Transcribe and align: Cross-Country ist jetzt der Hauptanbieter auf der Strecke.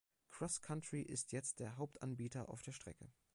Cross-Country 0.31 1.03
ist 1.03 1.31
jetzt 1.31 1.59
der 1.59 1.77
Hauptanbieter 1.77 2.49
auf 2.49 2.63
der 2.63 2.71
Strecke. 2.71 3.11